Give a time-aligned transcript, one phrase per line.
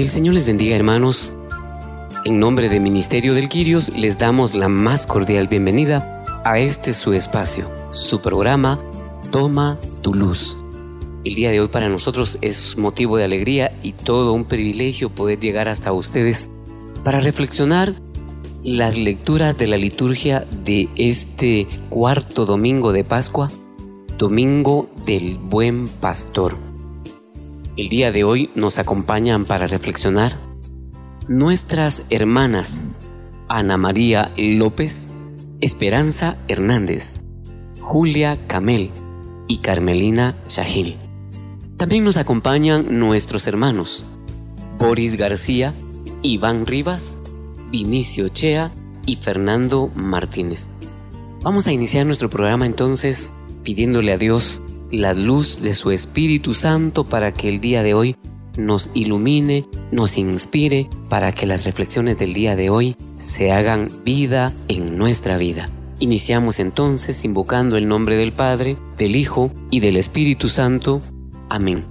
[0.00, 1.36] El Señor les bendiga hermanos.
[2.24, 7.12] En nombre de Ministerio del Quirios les damos la más cordial bienvenida a este su
[7.12, 8.80] espacio, su programa
[9.30, 10.58] Toma tu luz.
[11.24, 15.38] El día de hoy para nosotros es motivo de alegría y todo un privilegio poder
[15.38, 16.50] llegar hasta ustedes
[17.04, 17.94] para reflexionar
[18.64, 23.48] las lecturas de la liturgia de este cuarto domingo de Pascua,
[24.18, 26.63] Domingo del Buen Pastor.
[27.76, 30.36] El día de hoy nos acompañan para reflexionar
[31.26, 32.80] nuestras hermanas
[33.48, 35.08] Ana María López,
[35.60, 37.18] Esperanza Hernández,
[37.80, 38.92] Julia Camel
[39.48, 40.98] y Carmelina Shahil.
[41.76, 44.04] También nos acompañan nuestros hermanos
[44.78, 45.74] Boris García,
[46.22, 47.20] Iván Rivas,
[47.72, 48.72] Vinicio Chea
[49.04, 50.70] y Fernando Martínez.
[51.42, 53.32] Vamos a iniciar nuestro programa entonces
[53.64, 54.62] pidiéndole a Dios
[54.98, 58.16] la luz de su Espíritu Santo para que el día de hoy
[58.56, 64.52] nos ilumine, nos inspire, para que las reflexiones del día de hoy se hagan vida
[64.68, 65.70] en nuestra vida.
[65.98, 71.02] Iniciamos entonces invocando el nombre del Padre, del Hijo y del Espíritu Santo.
[71.48, 71.86] Amén.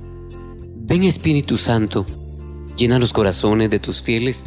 [0.85, 2.05] Ven Espíritu Santo,
[2.77, 4.45] llena los corazones de tus fieles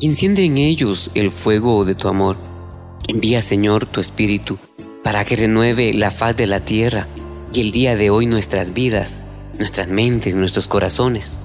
[0.00, 2.36] y enciende en ellos el fuego de tu amor.
[3.06, 4.58] Envía Señor tu Espíritu
[5.02, 7.08] para que renueve la faz de la tierra
[7.52, 9.22] y el día de hoy nuestras vidas,
[9.58, 11.40] nuestras mentes, nuestros corazones.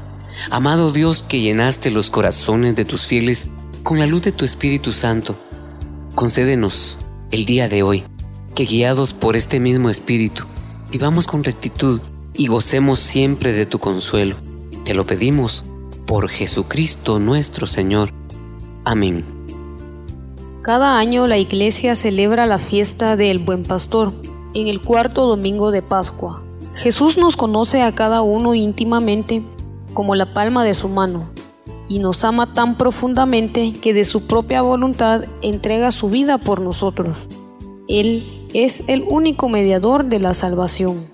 [0.49, 3.47] Amado Dios que llenaste los corazones de tus fieles
[3.83, 5.35] con la luz de tu Espíritu Santo,
[6.15, 6.99] concédenos
[7.31, 8.03] el día de hoy
[8.55, 10.45] que guiados por este mismo Espíritu
[10.91, 12.01] vivamos con rectitud
[12.35, 14.35] y gocemos siempre de tu consuelo.
[14.85, 15.65] Te lo pedimos
[16.05, 18.13] por Jesucristo nuestro Señor.
[18.85, 19.25] Amén.
[20.61, 24.13] Cada año la iglesia celebra la fiesta del Buen Pastor
[24.61, 26.41] en el cuarto domingo de Pascua.
[26.73, 29.43] Jesús nos conoce a cada uno íntimamente
[29.93, 31.29] como la palma de su mano
[31.87, 37.17] y nos ama tan profundamente que de su propia voluntad entrega su vida por nosotros.
[37.87, 41.05] Él es el único mediador de la salvación.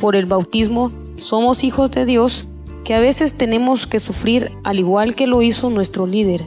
[0.00, 2.46] Por el bautismo somos hijos de Dios
[2.84, 6.46] que a veces tenemos que sufrir al igual que lo hizo nuestro líder,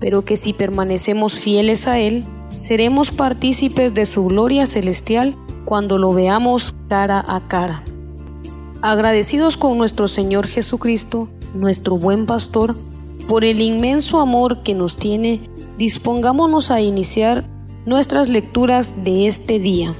[0.00, 2.24] pero que si permanecemos fieles a Él,
[2.58, 5.34] seremos partícipes de su gloria celestial
[5.64, 7.84] cuando lo veamos cara a cara.
[8.80, 12.76] Agradecidos con nuestro Señor Jesucristo, nuestro buen pastor,
[13.28, 17.44] por el inmenso amor que nos tiene, dispongámonos a iniciar
[17.86, 19.94] nuestras lecturas de este día.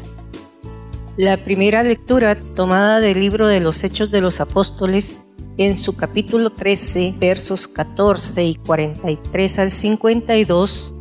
[1.17, 5.23] La primera lectura, tomada del libro de los Hechos de los Apóstoles,
[5.59, 10.92] en su capítulo 13, versos 14 y 43 al 52,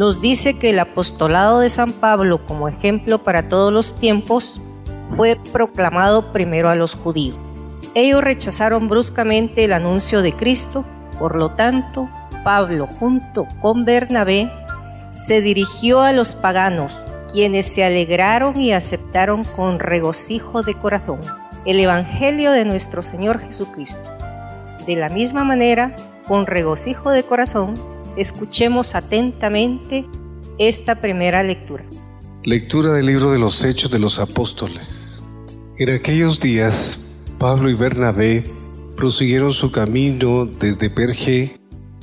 [0.00, 4.58] nos dice que el apostolado de San Pablo como ejemplo para todos los tiempos
[5.14, 7.36] fue proclamado primero a los judíos.
[7.94, 10.86] Ellos rechazaron bruscamente el anuncio de Cristo,
[11.18, 12.08] por lo tanto,
[12.44, 14.50] Pablo junto con Bernabé
[15.12, 16.98] se dirigió a los paganos,
[17.30, 21.20] quienes se alegraron y aceptaron con regocijo de corazón
[21.66, 24.00] el Evangelio de nuestro Señor Jesucristo.
[24.86, 25.94] De la misma manera,
[26.26, 27.74] con regocijo de corazón,
[28.16, 30.06] escuchemos atentamente
[30.58, 31.84] esta primera lectura.
[32.42, 35.22] Lectura del libro de los Hechos de los Apóstoles.
[35.78, 37.00] En aquellos días,
[37.38, 38.44] Pablo y Bernabé
[38.96, 41.58] prosiguieron su camino desde Perge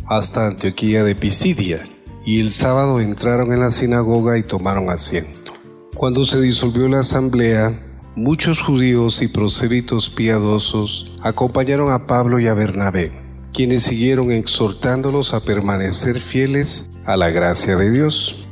[0.08, 1.84] hasta Antioquía de Pisidia,
[2.26, 5.54] y el sábado entraron en la sinagoga y tomaron asiento.
[5.96, 7.80] Cuando se disolvió la asamblea,
[8.16, 13.12] muchos judíos y prosélitos piadosos acompañaron a Pablo y a Bernabé,
[13.58, 18.48] quienes siguieron exhortándolos a permanecer fieles a la gracia de Dios.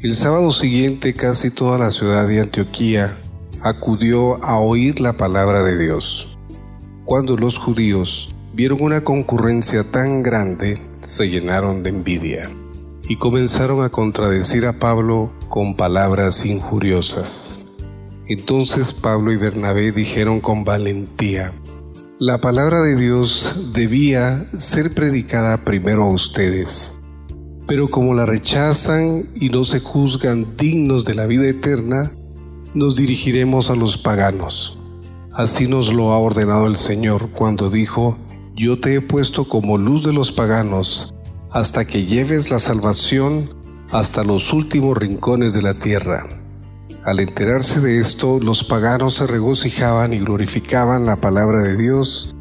[0.00, 3.18] El sábado siguiente casi toda la ciudad de Antioquía
[3.62, 6.38] acudió a oír la palabra de Dios.
[7.04, 12.48] Cuando los judíos vieron una concurrencia tan grande, se llenaron de envidia
[13.08, 17.58] y comenzaron a contradecir a Pablo con palabras injuriosas.
[18.28, 21.52] Entonces Pablo y Bernabé dijeron con valentía,
[22.24, 26.98] la palabra de Dios debía ser predicada primero a ustedes,
[27.68, 32.12] pero como la rechazan y no se juzgan dignos de la vida eterna,
[32.72, 34.78] nos dirigiremos a los paganos.
[35.34, 38.16] Así nos lo ha ordenado el Señor cuando dijo,
[38.56, 41.14] yo te he puesto como luz de los paganos,
[41.50, 43.50] hasta que lleves la salvación
[43.90, 46.43] hasta los últimos rincones de la tierra.
[47.04, 52.34] Al enterarse de esto, los paganos se regocijaban y glorificaban la palabra de Dios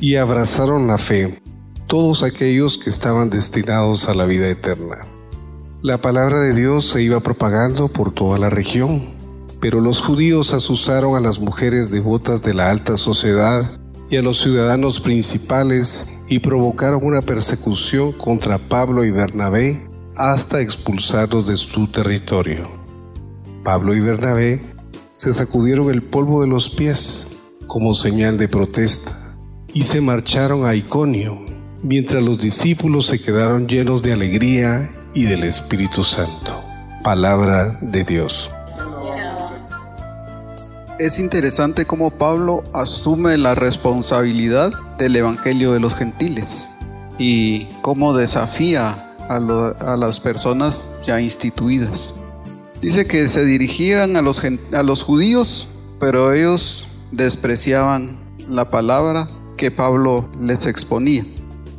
[0.00, 1.40] y abrazaron la fe,
[1.86, 5.06] todos aquellos que estaban destinados a la vida eterna.
[5.82, 9.10] La palabra de Dios se iba propagando por toda la región,
[9.60, 13.78] pero los judíos asusaron a las mujeres devotas de la alta sociedad
[14.10, 21.46] y a los ciudadanos principales y provocaron una persecución contra Pablo y Bernabé hasta expulsarlos
[21.46, 22.77] de su territorio.
[23.68, 24.62] Pablo y Bernabé
[25.12, 27.28] se sacudieron el polvo de los pies
[27.66, 29.12] como señal de protesta
[29.74, 31.44] y se marcharon a Iconio,
[31.82, 36.58] mientras los discípulos se quedaron llenos de alegría y del Espíritu Santo.
[37.04, 38.50] Palabra de Dios.
[40.98, 46.70] Es interesante cómo Pablo asume la responsabilidad del Evangelio de los gentiles
[47.18, 52.14] y cómo desafía a, las personas ya instituidas.
[52.80, 54.40] Dice que se dirigían a los,
[54.72, 59.26] a los judíos, pero ellos despreciaban la palabra
[59.56, 61.26] que Pablo les exponía.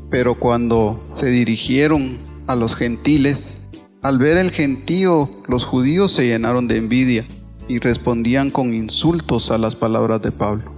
[0.09, 3.69] Pero cuando se dirigieron a los gentiles,
[4.01, 7.25] al ver el gentío, los judíos se llenaron de envidia
[7.69, 10.73] y respondían con insultos a las palabras de Pablo.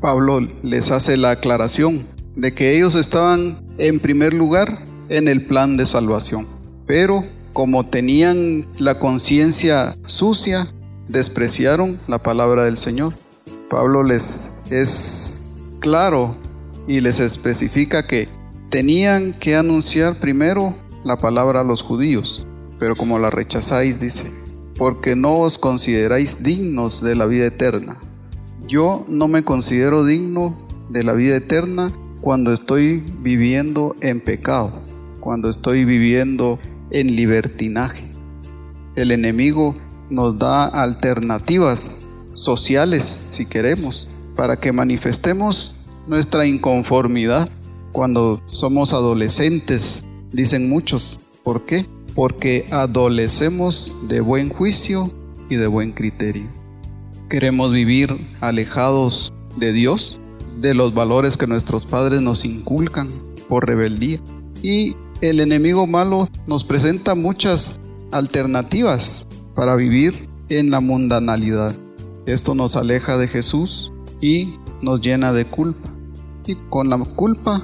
[0.00, 5.76] Pablo les hace la aclaración de que ellos estaban en primer lugar en el plan
[5.76, 6.46] de salvación.
[6.86, 7.22] Pero
[7.54, 10.74] como tenían la conciencia sucia,
[11.08, 13.14] despreciaron la palabra del Señor.
[13.70, 15.40] Pablo les es
[15.78, 16.36] claro
[16.88, 18.28] y les especifica que
[18.70, 20.74] tenían que anunciar primero
[21.04, 22.44] la palabra a los judíos,
[22.80, 24.32] pero como la rechazáis, dice,
[24.76, 27.98] porque no os consideráis dignos de la vida eterna.
[28.66, 30.58] Yo no me considero digno
[30.90, 34.82] de la vida eterna cuando estoy viviendo en pecado
[35.24, 36.58] cuando estoy viviendo
[36.90, 38.10] en libertinaje.
[38.96, 39.74] El enemigo
[40.10, 41.98] nos da alternativas
[42.34, 45.76] sociales, si queremos, para que manifestemos
[46.06, 47.48] nuestra inconformidad
[47.92, 51.20] cuando somos adolescentes, dicen muchos.
[51.42, 51.86] ¿Por qué?
[52.14, 55.10] Porque adolecemos de buen juicio
[55.48, 56.48] y de buen criterio.
[57.28, 60.20] Queremos vivir alejados de Dios,
[60.60, 63.10] de los valores que nuestros padres nos inculcan
[63.48, 64.20] por rebeldía.
[64.62, 64.96] Y
[65.30, 67.80] el enemigo malo nos presenta muchas
[68.12, 71.74] alternativas para vivir en la mundanalidad.
[72.26, 73.90] Esto nos aleja de Jesús
[74.20, 75.88] y nos llena de culpa.
[76.46, 77.62] Y con la culpa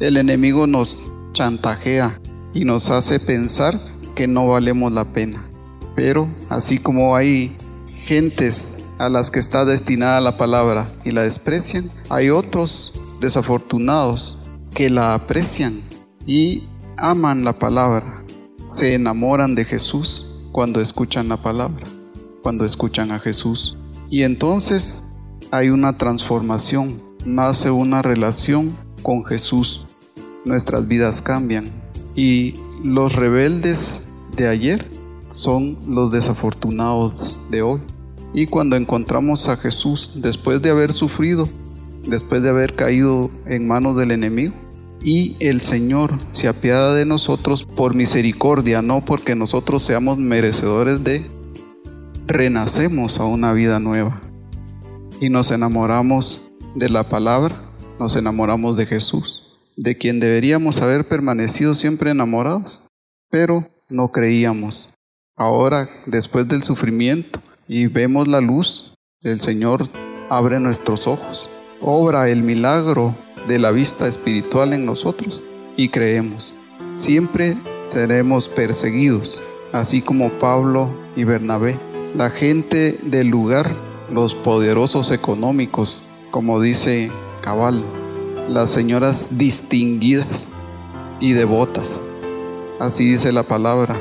[0.00, 2.20] el enemigo nos chantajea
[2.54, 3.78] y nos hace pensar
[4.14, 5.46] que no valemos la pena.
[5.94, 7.56] Pero así como hay
[8.06, 14.38] gentes a las que está destinada la palabra y la desprecian, hay otros desafortunados
[14.74, 15.82] que la aprecian
[16.24, 16.64] y
[16.98, 18.24] aman la palabra,
[18.70, 21.82] se enamoran de Jesús cuando escuchan la palabra,
[22.42, 23.76] cuando escuchan a Jesús.
[24.10, 25.02] Y entonces
[25.50, 29.86] hay una transformación, nace una relación con Jesús.
[30.44, 31.66] Nuestras vidas cambian.
[32.14, 34.06] Y los rebeldes
[34.36, 34.88] de ayer
[35.30, 37.80] son los desafortunados de hoy.
[38.34, 41.48] Y cuando encontramos a Jesús después de haber sufrido,
[42.08, 44.54] después de haber caído en manos del enemigo,
[45.02, 51.26] y el Señor se apiada de nosotros por misericordia, no porque nosotros seamos merecedores de,
[52.26, 54.20] renacemos a una vida nueva
[55.20, 57.54] y nos enamoramos de la palabra,
[57.98, 59.42] nos enamoramos de Jesús,
[59.76, 62.86] de quien deberíamos haber permanecido siempre enamorados,
[63.30, 64.92] pero no creíamos.
[65.36, 69.88] Ahora, después del sufrimiento y vemos la luz, el Señor
[70.28, 71.48] abre nuestros ojos,
[71.80, 73.14] obra el milagro
[73.48, 75.42] de la vista espiritual en nosotros
[75.76, 76.52] y creemos.
[76.98, 77.56] Siempre
[77.92, 79.40] seremos perseguidos,
[79.72, 81.78] así como Pablo y Bernabé.
[82.14, 83.74] La gente del lugar,
[84.12, 87.82] los poderosos económicos, como dice Cabal,
[88.48, 90.48] las señoras distinguidas
[91.20, 92.00] y devotas.
[92.78, 93.96] Así dice la palabra.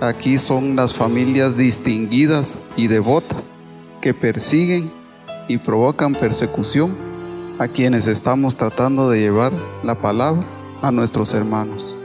[0.00, 3.48] Aquí son las familias distinguidas y devotas
[4.00, 4.92] que persiguen
[5.48, 7.11] y provocan persecución
[7.62, 9.52] a quienes estamos tratando de llevar
[9.84, 10.44] la palabra
[10.82, 11.96] a nuestros hermanos,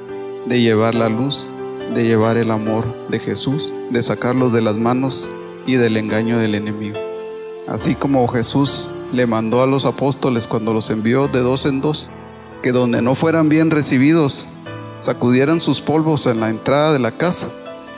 [0.46, 1.48] de llevar la luz,
[1.96, 5.28] de llevar el amor de Jesús, de sacarlos de las manos
[5.66, 7.00] y del engaño del enemigo.
[7.68, 12.12] Así como Jesús le mandó a los apóstoles cuando los envió de dos en dos,
[12.62, 14.48] que donde no fueran bien recibidos,
[15.00, 17.48] sacudieran sus polvos en la entrada de la casa.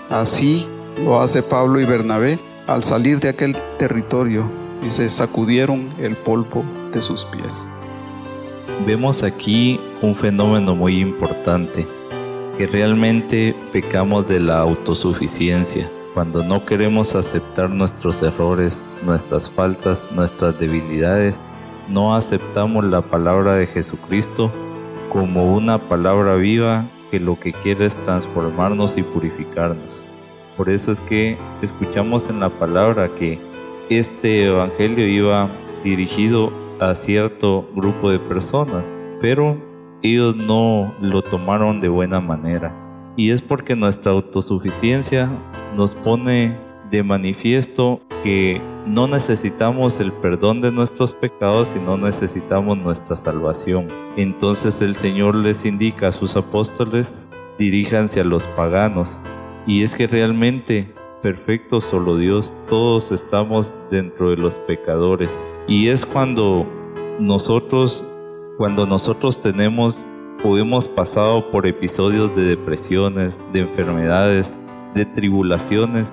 [0.10, 0.66] Así
[1.04, 4.50] lo hace Pablo y Bernabé al salir de aquel territorio
[4.88, 6.64] y se sacudieron el polvo
[7.02, 7.70] sus pies.
[8.86, 11.86] Vemos aquí un fenómeno muy importante,
[12.58, 20.60] que realmente pecamos de la autosuficiencia, cuando no queremos aceptar nuestros errores, nuestras faltas, nuestras
[20.60, 21.36] debilidades,
[21.88, 24.52] no aceptamos la palabra de Jesucristo
[25.12, 29.78] como una palabra viva que lo que quiere es transformarnos y purificarnos.
[30.58, 33.40] Por eso es que escuchamos en la palabra que
[33.90, 35.50] este evangelio iba
[35.84, 38.84] dirigido a cierto grupo de personas,
[39.22, 39.58] pero
[40.02, 42.74] ellos no lo tomaron de buena manera.
[43.18, 45.30] Y es porque nuestra autosuficiencia
[45.76, 46.58] nos pone
[46.90, 53.88] de manifiesto que no necesitamos el perdón de nuestros pecados, sino necesitamos nuestra salvación.
[54.16, 57.12] Entonces el Señor les indica a sus apóstoles,
[57.58, 59.22] diríjanse a los paganos.
[59.68, 65.30] Y es que realmente perfecto solo Dios, todos estamos dentro de los pecadores.
[65.70, 66.66] Y es cuando
[67.20, 68.04] nosotros,
[68.58, 70.04] cuando nosotros tenemos
[70.44, 74.52] o hemos pasado por episodios de depresiones, de enfermedades,
[74.96, 76.12] de tribulaciones,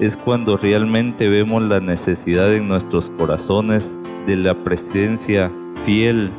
[0.00, 3.88] es cuando realmente vemos la necesidad en nuestros corazones
[4.26, 5.52] de la presencia
[5.84, 6.32] fiel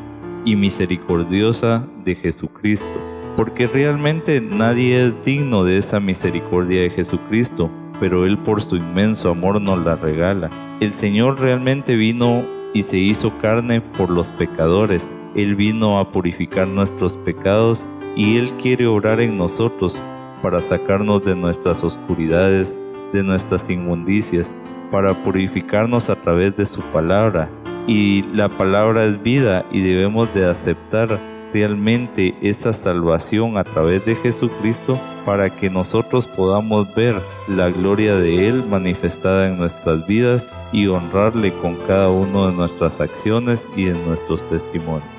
[0.44, 3.00] y misericordiosa de Jesucristo.
[3.38, 7.72] Porque realmente nadie es digno de esa misericordia de Jesucristo,
[8.02, 10.50] pero Él por su inmenso amor nos la regala.
[10.82, 15.02] El Señor realmente vino y se hizo carne por los pecadores.
[15.36, 17.84] Él vino a purificar nuestros pecados
[18.16, 20.00] y Él quiere obrar en nosotros
[20.44, 22.72] para sacarnos de nuestras oscuridades,
[23.14, 24.48] de nuestras inmundicias,
[24.92, 27.50] para purificarnos a través de su palabra.
[27.88, 31.20] Y la palabra es vida y debemos de aceptar
[31.54, 37.16] realmente esa salvación a través de Jesucristo para que nosotros podamos ver
[37.48, 43.00] la gloria de Él manifestada en nuestras vidas y honrarle con cada una de nuestras
[43.00, 45.18] acciones y en nuestros testimonios.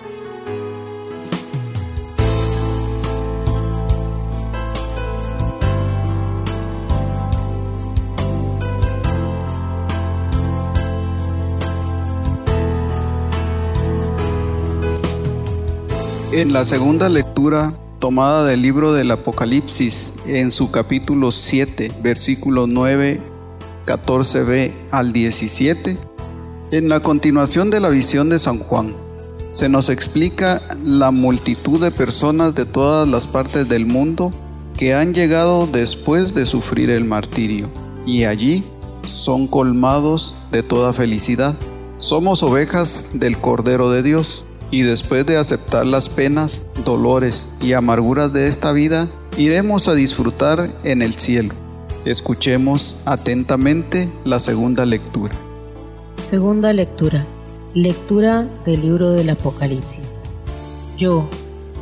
[16.38, 23.37] En la segunda lectura tomada del libro del Apocalipsis en su capítulo 7, versículo 9,
[23.88, 25.96] 14b al 17,
[26.72, 28.94] en la continuación de la visión de San Juan,
[29.50, 34.30] se nos explica la multitud de personas de todas las partes del mundo
[34.76, 37.70] que han llegado después de sufrir el martirio,
[38.04, 38.62] y allí
[39.08, 41.56] son colmados de toda felicidad.
[41.96, 48.34] Somos ovejas del Cordero de Dios y después de aceptar las penas, dolores y amarguras
[48.34, 51.54] de esta vida, iremos a disfrutar en el cielo.
[52.04, 55.34] Escuchemos atentamente la segunda lectura.
[56.14, 57.26] Segunda lectura.
[57.74, 60.22] Lectura del libro del Apocalipsis.
[60.96, 61.28] Yo,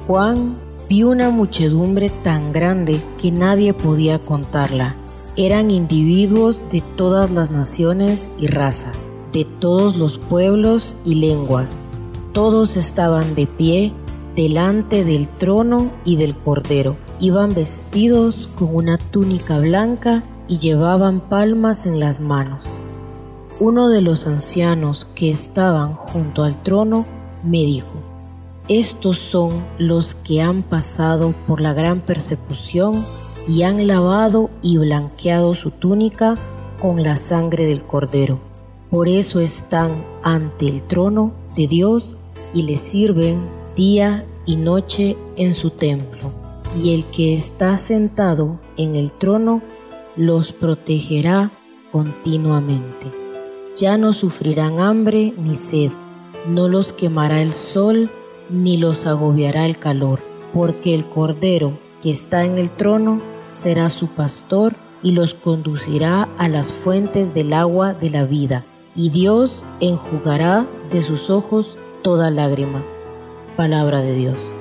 [0.06, 0.56] Juan,
[0.88, 4.94] vi una muchedumbre tan grande que nadie podía contarla.
[5.36, 11.68] Eran individuos de todas las naciones y razas, de todos los pueblos y lenguas
[12.36, 13.92] todos estaban de pie
[14.34, 16.94] delante del trono y del cordero.
[17.18, 22.64] Iban vestidos con una túnica blanca y llevaban palmas en las manos.
[23.58, 27.06] Uno de los ancianos que estaban junto al trono
[27.42, 27.88] me dijo,
[28.68, 33.02] estos son los que han pasado por la gran persecución
[33.48, 36.34] y han lavado y blanqueado su túnica
[36.82, 38.40] con la sangre del cordero.
[38.90, 39.92] Por eso están
[40.22, 42.16] ante el trono de Dios
[42.52, 43.40] y le sirven
[43.74, 46.30] día y noche en su templo.
[46.76, 49.62] Y el que está sentado en el trono
[50.16, 51.50] los protegerá
[51.90, 53.12] continuamente.
[53.76, 55.90] Ya no sufrirán hambre ni sed,
[56.48, 58.10] no los quemará el sol
[58.50, 60.20] ni los agobiará el calor,
[60.54, 66.48] porque el Cordero que está en el trono será su pastor y los conducirá a
[66.48, 68.64] las fuentes del agua de la vida,
[68.94, 72.82] y Dios enjugará de sus ojos toda lágrima.
[73.56, 74.55] Palabra de Dios.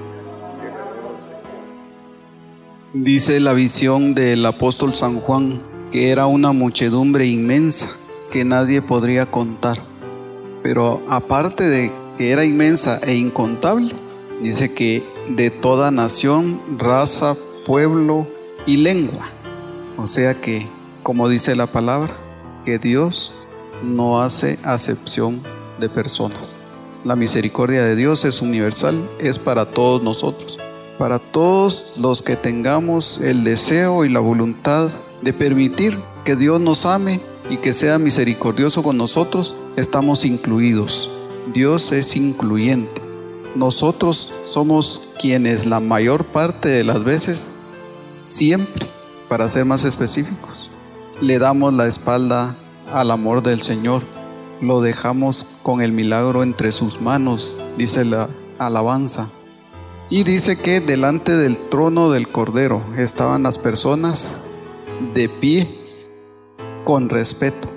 [2.97, 5.61] Dice la visión del apóstol San Juan
[5.91, 7.89] que era una muchedumbre inmensa
[8.31, 9.79] que nadie podría contar.
[10.63, 13.93] Pero aparte de que era inmensa e incontable,
[14.41, 17.35] dice que de toda nación, raza,
[17.65, 18.27] pueblo
[18.65, 19.27] y lengua.
[19.97, 20.65] O sea que,
[21.03, 22.15] como dice la palabra,
[22.63, 23.35] que Dios
[23.83, 25.41] no hace acepción
[25.81, 26.63] de personas.
[27.03, 30.57] La misericordia de Dios es universal, es para todos nosotros,
[30.97, 36.85] para todos los que tengamos el deseo y la voluntad de permitir que Dios nos
[36.85, 41.09] ame y que sea misericordioso con nosotros, estamos incluidos.
[41.53, 43.01] Dios es incluyente.
[43.55, 47.51] Nosotros somos quienes la mayor parte de las veces,
[48.23, 48.87] siempre,
[49.29, 50.69] para ser más específicos,
[51.21, 52.55] le damos la espalda
[52.91, 54.03] al amor del Señor
[54.61, 59.29] lo dejamos con el milagro entre sus manos, dice la alabanza.
[60.09, 64.35] Y dice que delante del trono del Cordero estaban las personas
[65.15, 65.67] de pie
[66.83, 67.71] con respeto.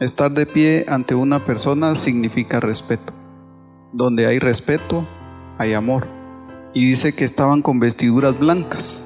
[0.00, 3.12] Estar de pie ante una persona significa respeto.
[3.92, 5.06] Donde hay respeto,
[5.58, 6.06] hay amor.
[6.74, 9.02] y dice que estaban con vestiduras blancas,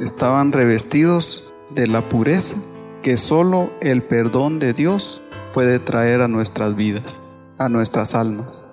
[0.00, 2.56] estaban revestidos de la pureza
[3.02, 5.20] que solo el perdón de Dios
[5.52, 7.26] puede traer a nuestras vidas,
[7.58, 8.68] a nuestras almas.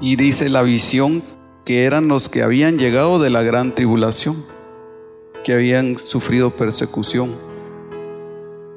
[0.00, 1.22] Y dice la visión
[1.64, 4.44] que eran los que habían llegado de la gran tribulación,
[5.44, 7.36] que habían sufrido persecución,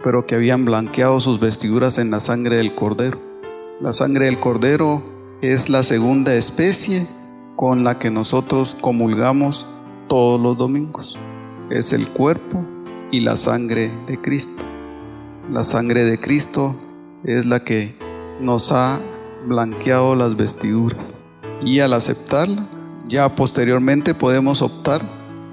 [0.03, 3.19] pero que habían blanqueado sus vestiduras en la sangre del cordero.
[3.81, 5.03] La sangre del cordero
[5.41, 7.07] es la segunda especie
[7.57, 9.67] con la que nosotros comulgamos
[10.07, 11.17] todos los domingos.
[11.69, 12.63] Es el cuerpo
[13.11, 14.63] y la sangre de Cristo.
[15.51, 16.75] La sangre de Cristo
[17.23, 17.95] es la que
[18.39, 19.01] nos ha
[19.45, 21.21] blanqueado las vestiduras.
[21.61, 22.69] Y al aceptarla,
[23.09, 25.01] ya posteriormente podemos optar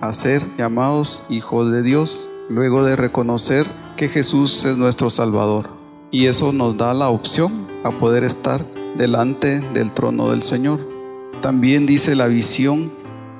[0.01, 5.69] a ser llamados hijos de Dios, luego de reconocer que Jesús es nuestro Salvador.
[6.11, 8.65] Y eso nos da la opción a poder estar
[8.97, 10.81] delante del trono del Señor.
[11.43, 12.93] También dice la visión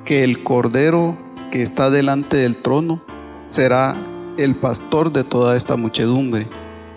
[0.05, 1.17] que el Cordero
[1.51, 3.01] que está delante del trono
[3.35, 3.95] será
[4.37, 6.47] el pastor de toda esta muchedumbre.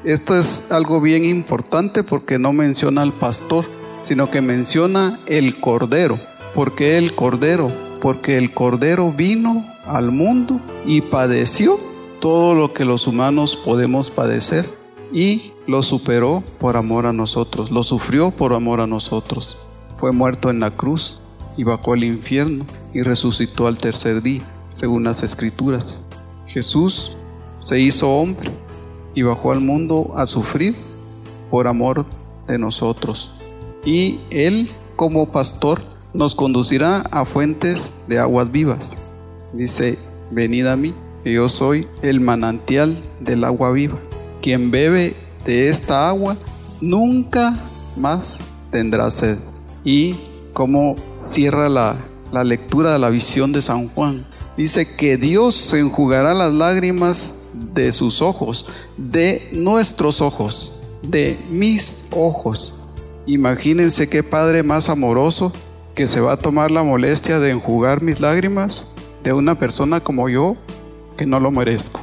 [0.05, 3.65] Esto es algo bien importante porque no menciona al pastor,
[4.03, 6.19] sino que menciona el cordero.
[6.59, 7.71] ¿Por qué el cordero?
[8.03, 11.79] Porque el cordero vino al mundo y padeció
[12.21, 14.69] todo lo que los humanos podemos padecer
[15.13, 19.57] y lo superó por amor a nosotros, lo sufrió por amor a nosotros.
[20.01, 21.21] Fue muerto en la cruz
[21.57, 24.43] y bajó al infierno y resucitó al tercer día,
[24.75, 26.01] según las escrituras.
[26.49, 27.17] Jesús
[27.61, 28.51] se hizo hombre
[29.15, 30.75] y bajó al mundo a sufrir
[31.53, 32.05] por amor
[32.49, 33.31] de nosotros.
[33.85, 35.83] Y Él, como pastor,
[36.19, 38.99] nos conducirá a fuentes de aguas vivas.
[39.53, 39.99] Dice,
[40.33, 43.99] venid a mí, que yo soy el manantial del agua viva.
[44.43, 45.15] Quien bebe
[45.47, 46.37] de esta agua
[46.81, 47.55] nunca
[47.97, 48.41] más
[48.73, 49.39] tendrá sed.
[49.85, 50.17] Y
[50.55, 51.95] como cierra la,
[52.33, 54.27] la lectura de la visión de San Juan,
[54.57, 62.75] dice que Dios enjugará las lágrimas de sus ojos, de nuestros ojos, de mis ojos.
[63.25, 65.53] Imagínense qué padre más amoroso
[65.99, 68.85] que se va a tomar la molestia de enjugar mis lágrimas
[69.25, 70.55] de una persona como yo
[71.17, 71.99] que no lo merezco.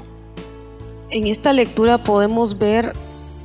[1.10, 2.92] En esta lectura podemos ver,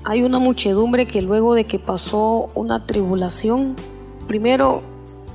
[0.02, 3.76] hay una muchedumbre que luego de que pasó una tribulación,
[4.26, 4.82] primero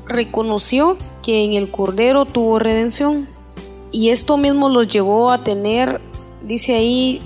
[0.06, 3.30] reconoció que en el Cordero tuvo redención
[3.94, 6.02] y esto mismo los llevó a tener,
[6.46, 7.22] dice ahí,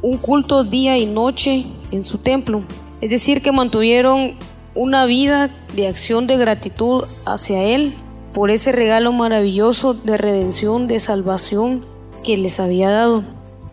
[0.00, 2.62] un culto día y noche en su templo.
[3.00, 4.36] Es decir, que mantuvieron
[4.74, 7.94] una vida de acción de gratitud hacia Él
[8.32, 11.84] por ese regalo maravilloso de redención, de salvación
[12.24, 13.24] que les había dado.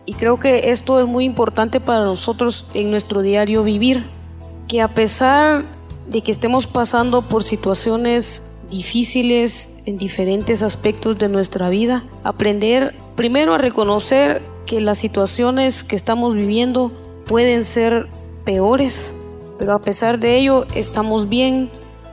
[0.04, 4.04] Y creo que esto es muy importante para nosotros en nuestro diario vivir,
[4.68, 5.64] que a pesar
[6.08, 12.04] de que estemos pasando por situaciones difíciles en diferentes aspectos de nuestra vida.
[12.24, 16.92] Aprender primero a reconocer que las situaciones que estamos viviendo
[17.26, 18.08] pueden ser
[18.44, 19.12] peores,
[19.60, 21.70] pero a pesar de ello estamos bien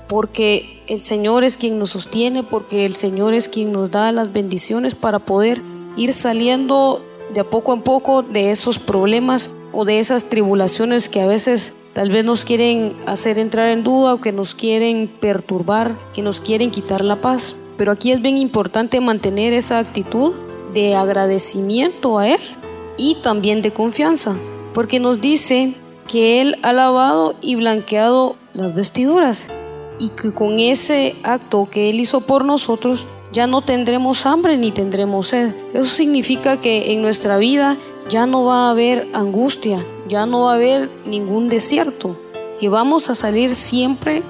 [0.08, 4.32] porque el Señor es quien nos sostiene, porque el Señor es quien nos da las
[4.32, 5.62] bendiciones para poder
[5.96, 7.02] ir saliendo
[7.34, 11.76] de a poco en poco de esos problemas o de esas tribulaciones que a veces
[11.98, 16.40] Tal vez nos quieren hacer entrar en duda o que nos quieren perturbar, que nos
[16.40, 17.56] quieren quitar la paz.
[17.76, 20.36] Pero aquí es bien importante mantener esa actitud
[20.76, 22.40] de agradecimiento a Él
[22.98, 24.38] y también de confianza,
[24.76, 25.74] porque nos dice
[26.08, 29.50] que Él ha lavado y blanqueado las vestiduras
[30.00, 34.72] y que con ese acto que Él hizo por nosotros ya no tendremos hambre ni
[34.72, 35.54] tendremos sed.
[35.74, 37.78] Eso significa que en nuestra vida
[38.10, 42.18] ya no va a haber angustia, ya no va a haber ningún desierto,
[42.60, 44.24] que vamos a salir siempre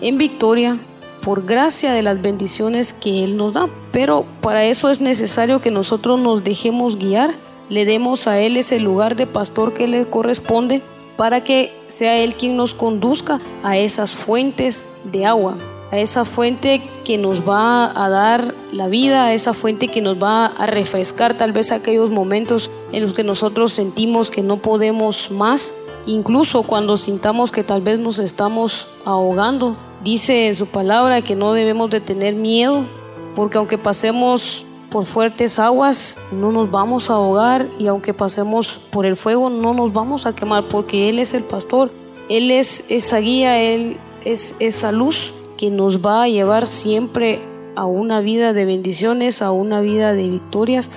[0.00, 0.78] en victoria
[1.24, 3.68] por gracia de las bendiciones que Él nos da.
[3.90, 7.34] Pero para eso es necesario que nosotros nos dejemos guiar,
[7.70, 10.82] le demos a Él ese lugar de pastor que le corresponde
[11.16, 15.56] para que sea Él quien nos conduzca a esas fuentes de agua
[15.92, 20.20] a esa fuente que nos va a dar la vida, a esa fuente que nos
[20.20, 25.30] va a refrescar tal vez aquellos momentos en los que nosotros sentimos que no podemos
[25.30, 25.74] más,
[26.06, 29.76] incluso cuando sintamos que tal vez nos estamos ahogando.
[30.02, 32.84] Dice en su palabra que no debemos de tener miedo,
[33.36, 39.06] porque aunque pasemos por fuertes aguas, no nos vamos a ahogar y aunque pasemos por
[39.06, 41.90] el fuego, no nos vamos a quemar, porque Él es el pastor,
[42.28, 47.40] Él es esa guía, Él es esa luz que nos va a llevar siempre
[47.74, 50.90] a una vida de bendiciones, a una vida de victorias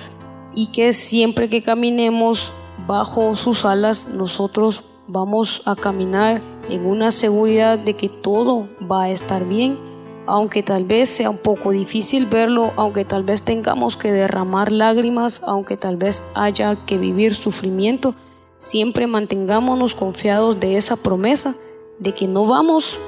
[0.54, 2.52] y que siempre que caminemos
[2.86, 9.10] bajo sus alas nosotros vamos a caminar en una seguridad de que todo va a
[9.10, 9.78] estar bien
[10.26, 15.42] aunque tal vez sea un poco difícil verlo, aunque tal vez tengamos que derramar lágrimas,
[15.44, 18.14] aunque tal vez haya que vivir sufrimiento,
[18.58, 21.54] siempre mantengámonos confiados de esa promesa
[21.98, 22.98] de que no vamos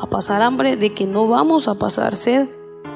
[0.00, 2.48] a pasar hambre, de que no vamos a pasar sed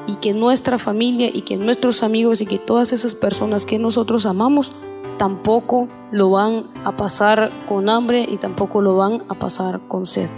[0.07, 4.25] y que nuestra familia y que nuestros amigos y que todas esas personas que nosotros
[4.25, 4.73] amamos
[5.17, 10.29] tampoco lo van a pasar con hambre y tampoco lo van a pasar con sed.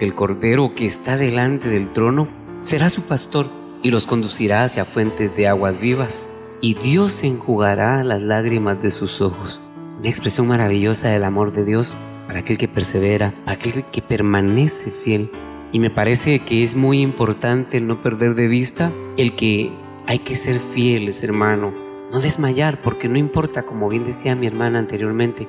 [0.00, 2.28] El Cordero que está delante del trono
[2.62, 3.48] será su pastor
[3.82, 9.20] y los conducirá hacia fuentes de aguas vivas y Dios enjugará las lágrimas de sus
[9.20, 9.60] ojos.
[9.98, 15.30] Una expresión maravillosa del amor de Dios para aquel que persevera, aquel que permanece fiel.
[15.72, 19.72] Y me parece que es muy importante no perder de vista el que
[20.06, 21.72] hay que ser fieles, hermano.
[22.12, 25.48] No desmayar, porque no importa, como bien decía mi hermana anteriormente,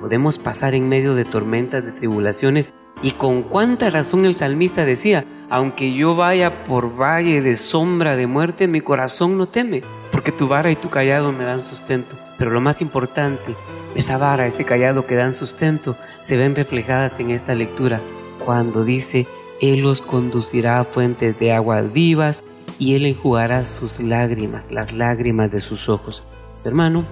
[0.00, 2.72] podemos pasar en medio de tormentas, de tribulaciones,
[3.04, 8.26] y con cuánta razón el salmista decía, aunque yo vaya por valle de sombra de
[8.26, 12.16] muerte, mi corazón no teme, porque tu vara y tu callado me dan sustento.
[12.38, 13.54] Pero lo más importante,
[13.94, 18.00] esa vara, ese callado que dan sustento, se ven reflejadas en esta lectura,
[18.42, 19.26] cuando dice,
[19.60, 22.42] Él los conducirá a fuentes de aguas vivas
[22.78, 26.24] y Él enjugará sus lágrimas, las lágrimas de sus ojos.
[26.64, 27.04] Hermano,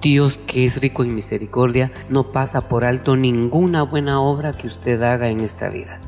[0.00, 5.02] Dios que es rico en misericordia no pasa por alto ninguna buena obra que usted
[5.02, 6.00] haga en esta vida.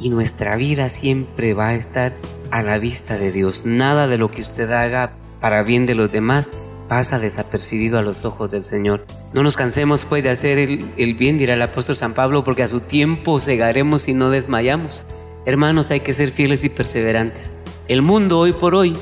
[0.00, 2.14] Y nuestra vida siempre va a estar
[2.50, 3.66] a la vista de Dios.
[3.66, 6.50] Nada de lo que usted haga para bien de los demás
[6.88, 9.04] pasa desapercibido a los ojos del Señor.
[9.32, 12.68] No nos cansemos pues de hacer el, bien, dirá el apóstol San Pablo, porque a
[12.68, 15.04] su tiempo cegaremos si no desmayamos.
[15.44, 17.54] Hermanos, hay que ser fieles y perseverantes.
[17.88, 18.96] El mundo hoy por hoy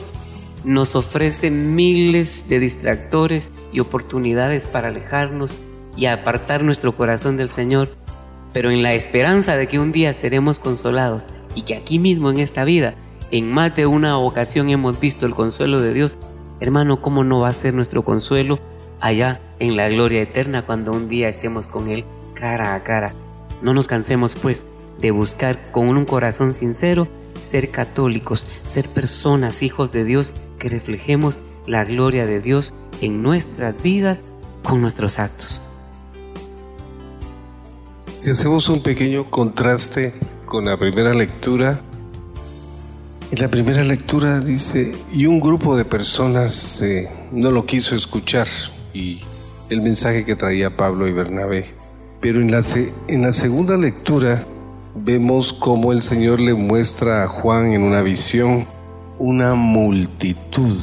[0.66, 5.58] nos ofrece miles de distractores y oportunidades para alejarnos
[5.96, 7.88] y apartar nuestro corazón del Señor,
[8.52, 12.38] pero en la esperanza de que un día seremos consolados y que aquí mismo en
[12.38, 12.94] esta vida,
[13.30, 16.18] en más de una ocasión hemos visto el consuelo de Dios,
[16.58, 18.58] Hermano, ¿cómo no va a ser nuestro consuelo
[19.00, 23.12] allá en la gloria eterna cuando un día estemos con Él cara a cara?
[23.62, 24.64] No nos cansemos pues
[25.00, 27.08] de buscar con un corazón sincero
[27.46, 33.80] ser católicos, ser personas, hijos de Dios, que reflejemos la gloria de Dios en nuestras
[33.82, 34.22] vidas
[34.62, 35.62] con nuestros actos.
[38.16, 41.80] Si hacemos un pequeño contraste con la primera lectura,
[43.30, 48.46] en la primera lectura dice, y un grupo de personas eh, no lo quiso escuchar,
[48.94, 49.20] y
[49.68, 51.74] el mensaje que traía Pablo y Bernabé.
[52.20, 52.62] Pero en la,
[53.08, 54.46] en la segunda lectura
[54.96, 58.66] vemos cómo el Señor le muestra a Juan en una visión
[59.18, 60.78] una multitud.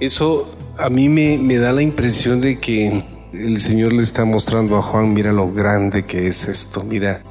[0.00, 4.76] Eso a mí me, me da la impresión de que el Señor le está mostrando
[4.76, 7.22] a Juan, mira lo grande que es esto, mira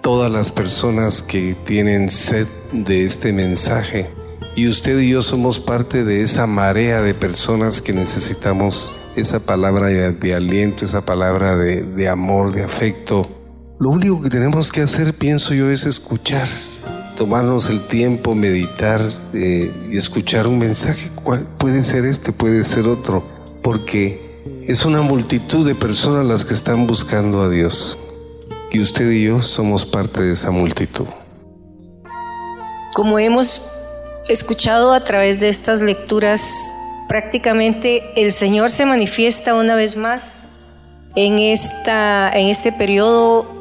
[0.00, 4.10] todas las personas que tienen sed de este mensaje.
[4.56, 9.86] Y usted y yo somos parte de esa marea de personas que necesitamos esa palabra
[9.86, 13.28] de, aliento, esa palabra de, amor, de afecto.
[13.80, 16.46] Lo único que tenemos que hacer, pienso yo, es escuchar,
[17.16, 19.00] tomarnos el tiempo, meditar
[19.32, 21.10] eh, y escuchar un mensaje.
[21.14, 23.24] ¿Cuál puede ser este, puede ser otro,
[23.62, 27.96] porque es una multitud de personas las que están buscando a Dios
[28.70, 31.06] y usted y yo somos parte de esa multitud.
[32.92, 33.62] Como hemos
[34.28, 36.52] escuchado a través de estas lecturas,
[37.08, 40.48] prácticamente el Señor se manifiesta una vez más
[41.16, 43.59] en, esta, en este periodo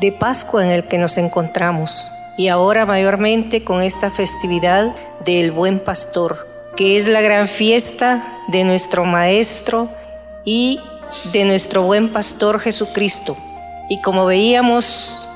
[0.00, 5.80] de Pascua en el que nos encontramos y ahora mayormente con esta festividad del Buen
[5.80, 9.88] Pastor, que es la gran fiesta de nuestro Maestro
[10.44, 10.78] y
[11.32, 13.36] de nuestro Buen Pastor Jesucristo.
[13.88, 15.26] Y como veíamos,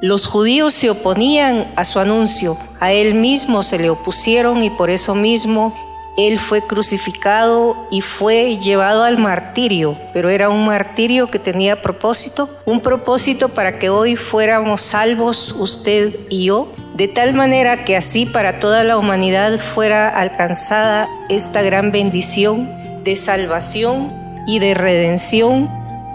[0.00, 4.90] los judíos se oponían a su anuncio, a él mismo se le opusieron y por
[4.90, 5.76] eso mismo
[6.16, 12.50] él fue crucificado y fue llevado al martirio, pero era un martirio que tenía propósito,
[12.66, 18.26] un propósito para que hoy fuéramos salvos usted y yo, de tal manera que así
[18.26, 22.68] para toda la humanidad fuera alcanzada esta gran bendición
[23.04, 24.12] de salvación
[24.46, 25.70] y de redención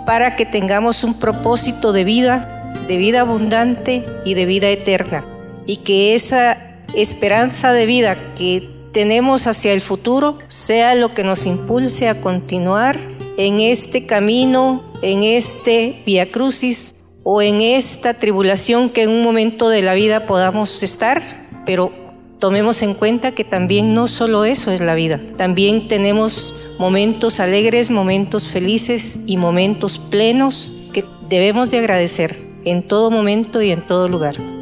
[0.05, 5.25] para que tengamos un propósito de vida, de vida abundante y de vida eterna.
[5.65, 6.57] Y que esa
[6.93, 12.99] esperanza de vida que tenemos hacia el futuro sea lo que nos impulse a continuar
[13.37, 19.69] en este camino, en este Via Crucis o en esta tribulación que en un momento
[19.69, 21.21] de la vida podamos estar,
[21.63, 21.91] pero
[22.39, 27.91] tomemos en cuenta que también no solo eso es la vida, también tenemos momentos alegres,
[27.91, 34.07] momentos felices y momentos plenos que debemos de agradecer en todo momento y en todo
[34.07, 34.56] lugar.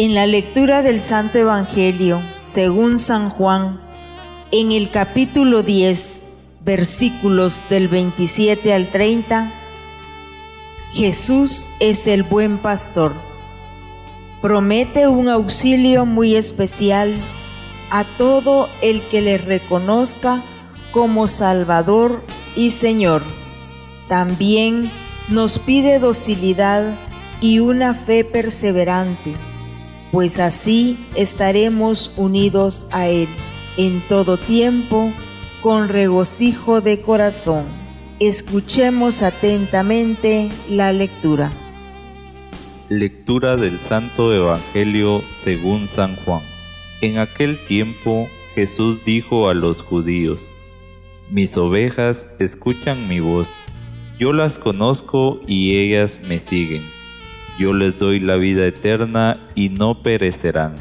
[0.00, 3.80] En la lectura del Santo Evangelio, según San Juan,
[4.52, 6.22] en el capítulo 10,
[6.64, 9.52] versículos del 27 al 30,
[10.92, 13.12] Jesús es el buen pastor.
[14.40, 17.12] Promete un auxilio muy especial
[17.90, 20.44] a todo el que le reconozca
[20.92, 22.22] como Salvador
[22.54, 23.24] y Señor.
[24.06, 24.92] También
[25.28, 26.96] nos pide docilidad
[27.40, 29.47] y una fe perseverante
[30.10, 33.28] pues así estaremos unidos a Él
[33.76, 35.12] en todo tiempo
[35.62, 37.66] con regocijo de corazón.
[38.20, 41.52] Escuchemos atentamente la lectura.
[42.88, 46.42] Lectura del Santo Evangelio según San Juan.
[47.00, 50.40] En aquel tiempo Jesús dijo a los judíos,
[51.30, 53.46] Mis ovejas escuchan mi voz,
[54.18, 56.97] yo las conozco y ellas me siguen
[57.58, 60.76] yo les doy la vida eterna y no perecerán.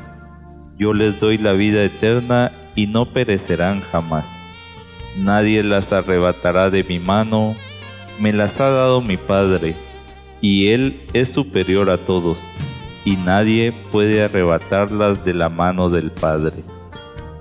[0.78, 4.26] Yo les doy la vida eterna y no perecerán jamás.
[5.18, 7.56] Nadie las arrebatará de mi mano,
[8.20, 9.76] me las ha dado mi Padre,
[10.40, 12.38] y Él es superior a todos,
[13.04, 16.64] y nadie puede arrebatarlas de la mano del Padre.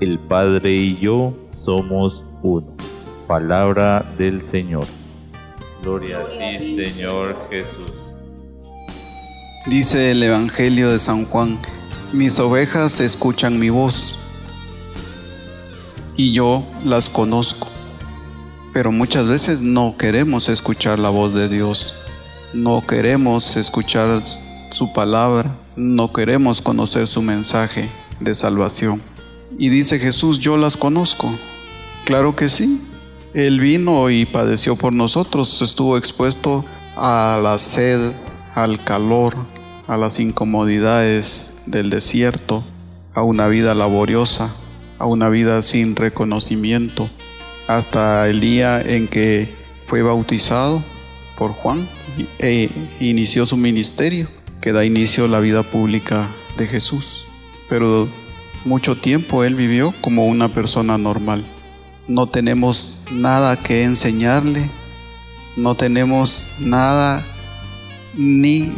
[0.01, 2.75] El Padre y yo somos uno.
[3.27, 4.87] Palabra del Señor.
[5.83, 7.96] Gloria, a ti, Señor Jesús.
[9.67, 11.59] Dice el Evangelio de San Juan,
[12.13, 14.17] mis ovejas escuchan mi voz
[16.17, 17.67] y yo las conozco.
[18.73, 21.95] Pero muchas veces no queremos escuchar la voz de Dios,
[22.55, 24.23] no queremos escuchar
[24.71, 29.03] su palabra, no queremos conocer su mensaje de salvación.
[29.59, 31.37] Y dice Jesús, yo las conozco.
[32.05, 32.81] Claro que sí.
[33.35, 36.65] Él vino y padeció por nosotros, estuvo expuesto
[36.97, 38.13] a la sed,
[38.55, 39.56] al calor,
[39.87, 42.64] a las incomodidades del desierto,
[43.14, 44.55] a una vida laboriosa,
[44.99, 47.11] a una vida sin reconocimiento,
[47.66, 49.55] hasta el día en que
[49.88, 50.83] fue bautizado
[51.37, 51.88] por Juan
[52.38, 52.70] e
[53.01, 54.29] inició su ministerio,
[54.61, 57.25] que da inicio a la vida pública de Jesús.
[57.68, 58.09] Pero
[58.64, 61.46] mucho tiempo él vivió como una persona normal.
[62.09, 64.70] No tenemos nada que enseñarle,
[65.57, 67.25] no tenemos nada
[68.14, 68.72] ni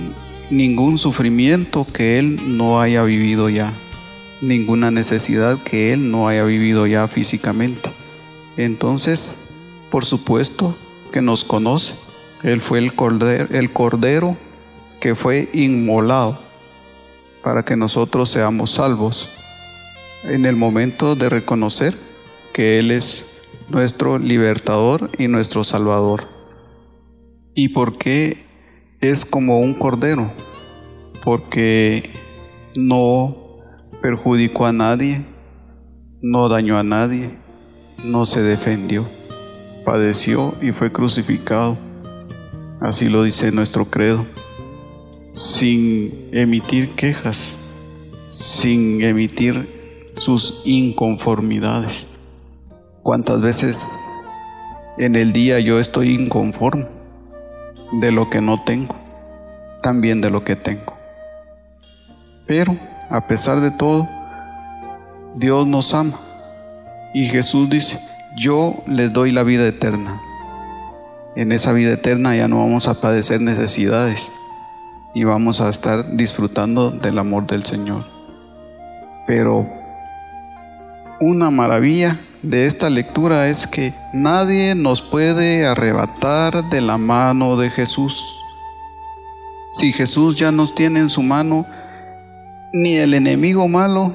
[0.51, 3.75] ningún sufrimiento que Él no haya vivido ya,
[4.41, 7.91] ninguna necesidad que Él no haya vivido ya físicamente.
[8.57, 9.37] Entonces,
[9.91, 10.77] por supuesto
[11.13, 11.95] que nos conoce.
[12.43, 14.37] Él fue el cordero, el cordero
[15.01, 16.39] que fue inmolado
[17.43, 19.29] para que nosotros seamos salvos
[20.25, 21.97] en el momento de reconocer
[22.53, 23.25] que Él es
[23.69, 26.27] nuestro libertador y nuestro salvador.
[27.55, 28.48] ¿Y por qué
[29.01, 30.33] es como un cordero,
[31.25, 32.13] porque
[32.75, 33.37] no
[34.03, 35.25] perjudicó a nadie,
[36.21, 37.31] no dañó a nadie,
[38.05, 39.07] no se defendió,
[39.85, 41.79] padeció y fue crucificado.
[42.81, 44.27] Así lo dice nuestro credo,
[45.37, 47.57] sin emitir quejas,
[48.29, 52.09] sin emitir sus inconformidades.
[53.05, 53.97] ¿Cuántas veces
[54.99, 56.98] en el día yo estoy inconforme?
[57.93, 58.95] De lo que no tengo,
[59.83, 60.95] también de lo que tengo.
[62.47, 62.77] Pero,
[63.11, 64.09] a pesar de todo,
[65.35, 66.21] Dios nos ama.
[67.15, 68.01] Y Jesús dice,
[68.37, 70.21] yo les doy la vida eterna.
[71.37, 74.33] En esa vida eterna ya no vamos a padecer necesidades
[75.15, 78.05] y vamos a estar disfrutando del amor del Señor.
[79.27, 79.69] Pero
[81.21, 87.71] una maravilla de esta lectura es que nadie nos puede arrebatar de la mano de
[87.71, 88.25] Jesús.
[89.73, 91.67] Si Jesús ya nos tiene en su mano,
[92.73, 94.15] ni el enemigo malo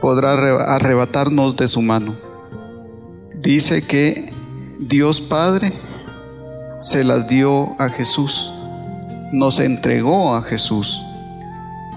[0.00, 0.32] podrá
[0.74, 2.16] arrebatarnos de su mano.
[3.34, 4.32] Dice que
[4.80, 5.72] Dios Padre
[6.80, 8.52] se las dio a Jesús,
[9.32, 11.04] nos entregó a Jesús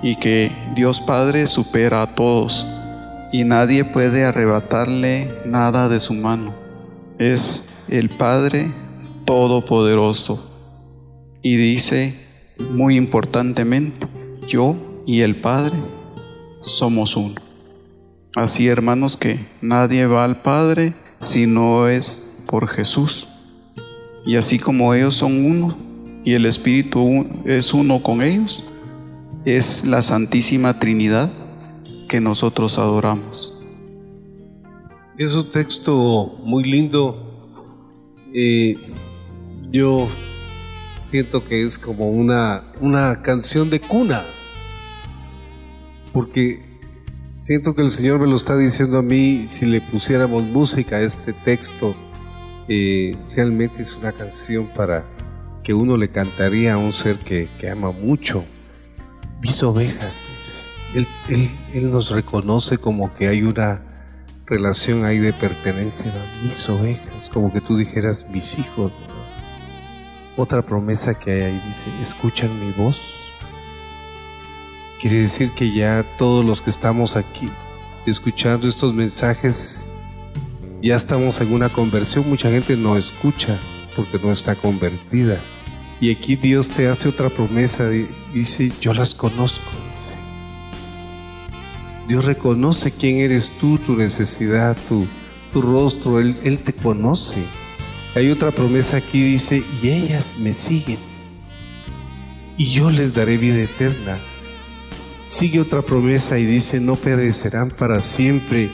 [0.04, 2.68] y que Dios Padre supera a todos
[3.32, 6.54] y nadie puede arrebatarle nada de su mano.
[7.18, 8.72] Es el Padre
[9.26, 10.52] Todopoderoso.
[11.42, 12.16] Y dice
[12.72, 14.08] muy importantemente,
[14.48, 15.76] yo y el Padre
[16.64, 17.36] somos uno.
[18.36, 23.28] Así hermanos que nadie va al Padre si no es por Jesús.
[24.26, 25.78] Y así como ellos son uno
[26.24, 28.64] y el Espíritu es uno con ellos,
[29.46, 31.32] es la Santísima Trinidad
[32.12, 33.58] que nosotros adoramos.
[35.18, 37.16] Es un texto muy lindo.
[38.34, 38.76] Eh,
[39.72, 40.10] yo
[41.00, 44.26] siento que es como una, una canción de cuna.
[46.12, 46.62] porque
[47.38, 51.02] siento que el Señor me lo está diciendo a mí, si le pusiéramos música a
[51.04, 51.96] este texto,
[52.68, 55.06] eh, realmente es una canción para
[55.64, 58.44] que uno le cantaría a un ser que, ama mucho.
[59.42, 60.71] Mis ovejas, dice.
[60.94, 63.82] Él, nos reconoce como que hay una
[64.46, 68.92] relación ahí de pertenencia a mis ovejas, como que tú dijeras mis hijos.
[70.36, 72.98] Otra promesa que hay ahí dice, escuchan mi voz.
[75.02, 77.50] Quiere decir que ya todos los que estamos aquí
[78.06, 79.90] escuchando estos mensajes,
[80.84, 82.30] ya estamos en una conversión.
[82.30, 83.60] Mucha gente no escucha
[83.96, 85.40] porque no está convertida.
[86.00, 87.88] Y aquí Dios te hace otra promesa,
[88.34, 89.72] dice, yo las conozco.
[92.12, 95.08] Dios reconoce quién eres tú, tu necesidad, tu,
[95.54, 97.46] rostro, él, te conoce.
[98.16, 100.98] Hay otra promesa aquí, dice, y ellas me siguen,
[102.58, 104.20] y yo les daré vida eterna.
[105.26, 108.70] Sigue otra promesa y dice, no perecerán para siempre.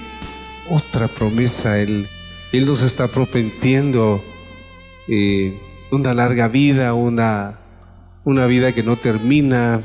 [0.68, 2.08] Otra promesa, Él,
[2.52, 4.24] él nos está propentiendo
[5.08, 7.60] eh, una larga vida, una,
[8.24, 9.84] una vida que no termina.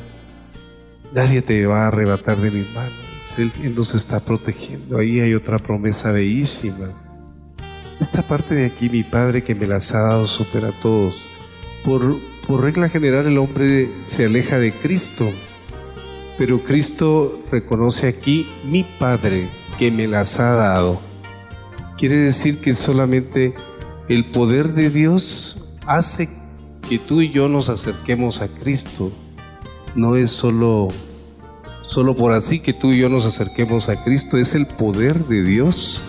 [1.13, 3.12] Nadie te va a arrebatar de mis manos.
[3.39, 4.99] Él, nos está protegiendo.
[4.99, 6.89] Ahí hay otra promesa bellísima.
[8.01, 11.15] Esta parte de aquí, mi Padre que me las ha dado, supera a todos.
[11.85, 15.31] Por regla general, el hombre se aleja de Cristo,
[16.39, 21.01] pero Cristo reconoce aquí mi Padre que me las ha dado.
[21.99, 23.55] Quiere decir que solamente
[24.09, 26.29] el poder de Dios hace
[26.89, 29.13] que tú y yo nos acerquemos a Cristo.
[29.95, 30.89] No es solo
[31.93, 35.43] solo por así que tú y yo nos acerquemos a Cristo, es el poder de
[35.43, 36.03] Dios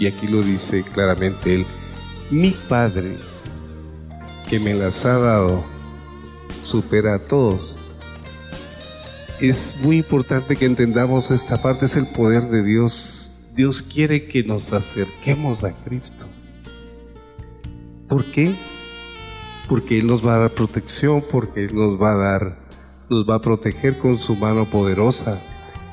[0.00, 1.66] y aquí lo dice claramente él,
[2.30, 3.16] mi Padre
[4.48, 5.62] que me las ha dado
[6.62, 7.76] supera a todos.
[9.38, 13.52] Es muy importante que entendamos esta parte, es el poder de Dios.
[13.54, 16.24] Dios quiere que nos acerquemos a Cristo.
[18.08, 18.54] ¿Por qué?
[19.68, 22.65] Porque Él nos va a dar protección, porque Él nos va a dar,
[23.08, 25.42] nos va a proteger con su mano poderosa.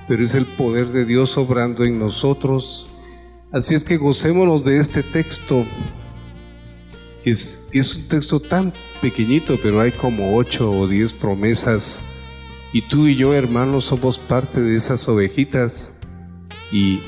[0.07, 2.93] Pero es el poder de Dios obrando en nosotros
[3.53, 5.63] Así es que gocémonos de este texto,
[7.23, 12.01] es, es un texto tan pequeñito, pero hay como ocho o diez promesas.
[12.73, 15.99] Y tú y yo, hermanos, somos parte de esas ovejitas
[16.71, 17.01] y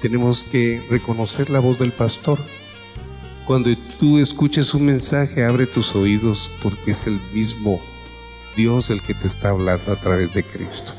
[0.00, 2.38] tenemos que reconocer la voz del pastor.
[3.46, 7.78] Cuando tú escuches un mensaje, abre tus oídos porque es el mismo
[8.56, 10.92] Dios el que te está hablando a través de Cristo.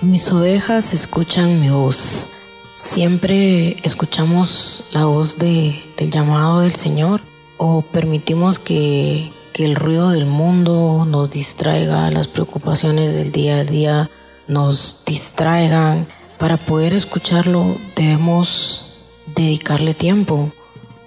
[0.00, 2.28] Mis ovejas escuchan mi voz.
[2.74, 7.20] Siempre escuchamos la voz de, del llamado del Señor
[7.56, 13.64] o permitimos que, que el ruido del mundo nos distraiga, las preocupaciones del día a
[13.64, 14.10] día
[14.48, 16.08] nos distraigan.
[16.38, 18.84] Para poder escucharlo debemos
[19.36, 20.52] dedicarle tiempo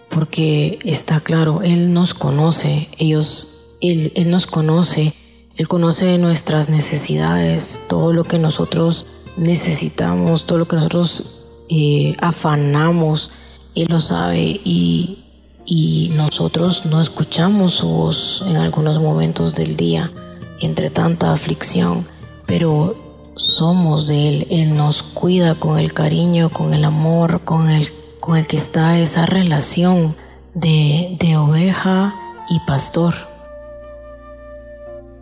[0.09, 5.13] porque está claro, Él nos conoce, ellos, Él, él nos conoce
[5.57, 9.05] él conoce nuestras necesidades, todo lo que nosotros
[9.37, 13.31] necesitamos, todo lo que nosotros eh, afanamos.
[13.73, 15.23] Él lo sabe y,
[15.65, 20.11] y nosotros no escuchamos su voz en algunos momentos del día
[20.59, 22.05] entre tanta aflicción,
[22.45, 24.47] pero somos de Él.
[24.49, 27.87] Él nos cuida con el cariño, con el amor, con el,
[28.25, 30.15] con el que está esa relación
[30.55, 32.15] de, de oveja
[32.49, 33.13] y pastor.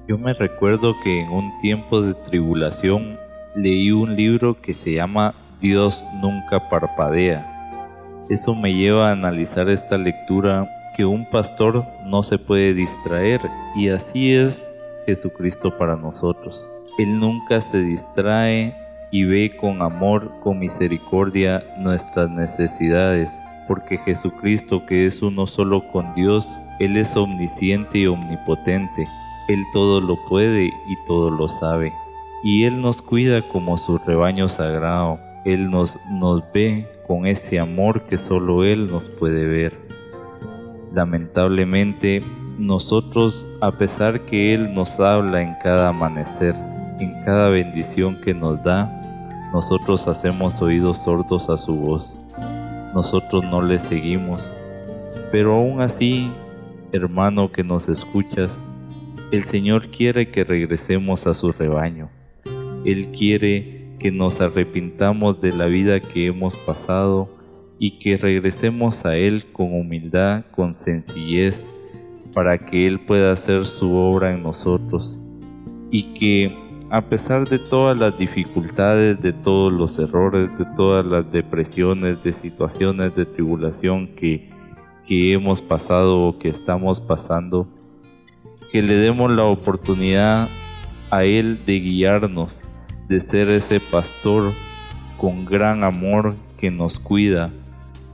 [0.08, 3.18] Yo me recuerdo que en un tiempo de tribulación
[3.56, 7.49] leí un libro que se llama Dios nunca parpadea.
[8.30, 13.41] Eso me lleva a analizar esta lectura que un pastor no se puede distraer
[13.76, 14.66] y así es
[15.06, 16.70] Jesucristo para nosotros.
[16.97, 18.76] Él nunca se distrae
[19.14, 23.30] y ve con amor, con misericordia nuestras necesidades,
[23.70, 26.45] porque Jesucristo que es uno solo con Dios,
[26.80, 29.07] Él es omnisciente y omnipotente
[29.47, 31.93] él todo lo puede y todo lo sabe.
[32.43, 35.20] Y Él nos cuida como su rebaño sagrado.
[35.43, 39.74] Él nos, nos ve con ese amor que solo Él nos puede ver.
[40.93, 42.22] Lamentablemente,
[42.57, 46.55] nosotros, a pesar que Él nos habla en cada amanecer,
[46.99, 49.01] en cada bendición que nos da,
[49.54, 52.20] nosotros hacemos oídos sordos a su voz.
[52.95, 54.51] Nosotros no le seguimos.
[55.32, 56.32] Pero aún así,
[56.91, 58.49] hermano que nos escuchas,
[59.32, 62.10] el Señor quiere que regresemos a su rebaño.
[62.84, 67.30] Él quiere que nos arrepintamos de la vida que hemos pasado
[67.78, 71.64] y que regresemos a Él con humildad, con sencillez,
[72.34, 75.16] para que Él pueda hacer su obra en nosotros
[75.91, 76.62] y que
[76.94, 82.34] a pesar de todas las dificultades, de todos los errores, de todas las depresiones, de
[82.34, 84.52] situaciones de tribulación que,
[85.08, 87.68] que hemos pasado o que estamos pasando,
[88.72, 90.50] que le demos la oportunidad
[91.10, 92.56] a Él de guiarnos,
[93.10, 94.54] de ser ese pastor
[95.18, 97.50] con gran amor que nos cuida,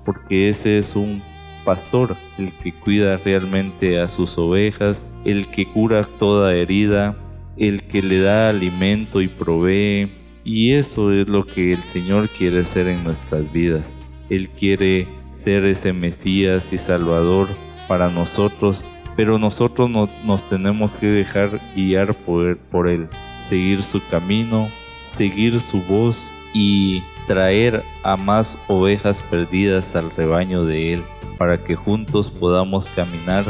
[0.06, 1.22] porque ese es un
[1.66, 7.18] pastor, el que cuida realmente a sus ovejas, el que cura toda herida,
[7.60, 10.10] el que le da alimento y provee.
[10.44, 13.86] Y eso es lo que el Señor quiere hacer en nuestras vidas.
[14.30, 15.08] Él quiere
[15.44, 17.50] ser ese Mesías y Salvador
[17.88, 18.84] para nosotros,
[19.16, 23.08] pero nosotros nos tenemos que dejar guiar por Él,
[23.50, 24.70] seguir su camino,
[25.16, 31.04] seguir su voz y traer a más ovejas perdidas al rebaño de Él,
[31.38, 33.46] para que juntos podamos caminar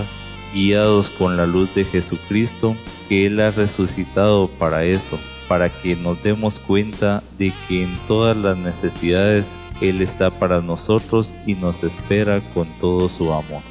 [0.53, 2.75] guiados con la luz de Jesucristo,
[3.07, 8.35] que Él ha resucitado para eso, para que nos demos cuenta de que en todas
[8.37, 9.45] las necesidades
[9.81, 13.61] Él está para nosotros y nos espera con todo su amor.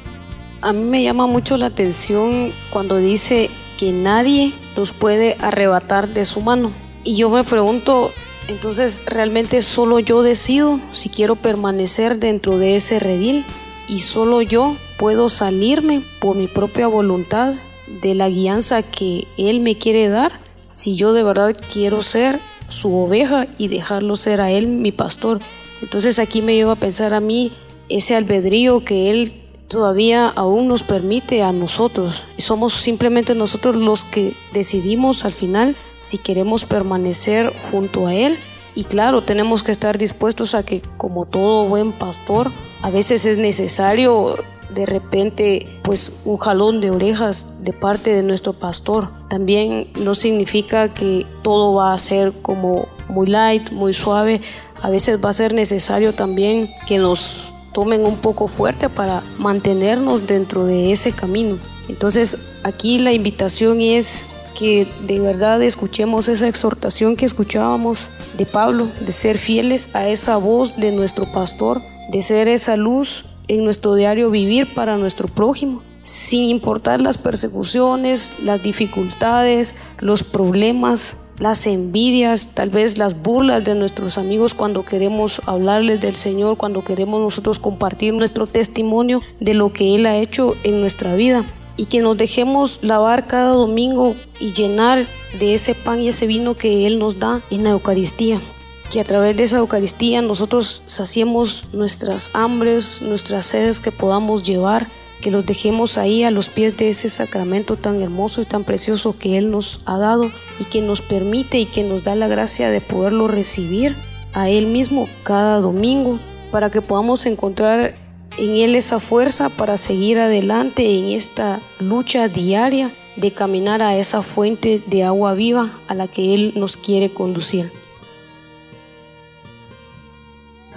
[0.61, 6.25] A mí me llama mucho la atención cuando dice que nadie nos puede arrebatar de
[6.25, 6.73] su mano.
[7.05, 8.11] Y yo me pregunto,
[8.49, 13.45] entonces realmente solo yo decido si quiero permanecer dentro de ese redil
[13.89, 17.55] y solo yo puedo salirme por mi propia voluntad
[18.01, 20.39] de la guianza que Él me quiere dar
[20.71, 25.39] si yo de verdad quiero ser su oveja y dejarlo ser a Él mi pastor.
[25.81, 27.51] Entonces aquí me lleva a pensar a mí
[27.89, 32.23] ese albedrío que Él todavía aún nos permite a nosotros.
[32.37, 38.37] Somos simplemente nosotros los que decidimos al final si queremos permanecer junto a Él.
[38.75, 42.51] Y claro, tenemos que estar dispuestos a que como todo buen pastor,
[42.81, 44.37] a veces es necesario
[44.73, 49.09] de repente pues un jalón de orejas de parte de nuestro pastor.
[49.29, 54.41] También no significa que todo va a ser como muy light, muy suave.
[54.81, 60.27] A veces va a ser necesario también que nos tomen un poco fuerte para mantenernos
[60.27, 61.57] dentro de ese camino.
[61.87, 64.27] Entonces aquí la invitación es
[64.57, 67.99] que de verdad escuchemos esa exhortación que escuchábamos
[68.37, 71.81] de Pablo, de ser fieles a esa voz de nuestro pastor,
[72.11, 78.33] de ser esa luz en nuestro diario vivir para nuestro prójimo, sin importar las persecuciones,
[78.41, 85.41] las dificultades, los problemas, las envidias, tal vez las burlas de nuestros amigos cuando queremos
[85.45, 90.55] hablarles del Señor, cuando queremos nosotros compartir nuestro testimonio de lo que Él ha hecho
[90.63, 91.45] en nuestra vida
[91.77, 95.07] y que nos dejemos lavar cada domingo y llenar
[95.39, 98.41] de ese pan y ese vino que Él nos da en la Eucaristía.
[98.89, 104.89] Que a través de esa Eucaristía nosotros saciemos nuestras hambres, nuestras sedes que podamos llevar,
[105.21, 109.15] que los dejemos ahí a los pies de ese sacramento tan hermoso y tan precioso
[109.19, 112.71] que Él nos ha dado y que nos permite y que nos da la gracia
[112.71, 113.95] de poderlo recibir
[114.33, 116.19] a Él mismo cada domingo
[116.51, 117.95] para que podamos encontrar
[118.39, 124.23] en Él esa fuerza para seguir adelante en esta lucha diaria de caminar a esa
[124.23, 127.78] fuente de agua viva a la que Él nos quiere conducir.